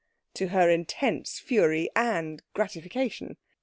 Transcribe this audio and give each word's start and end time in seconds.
_'to 0.33 0.47
her 0.47 0.67
intense 0.67 1.37
fury 1.37 1.87
and 1.95 2.41
gratification. 2.55 3.37